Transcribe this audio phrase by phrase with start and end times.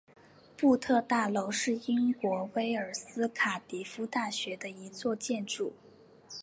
[0.57, 5.73] 布特大楼是英国威尔斯卡迪夫大学的一座建筑。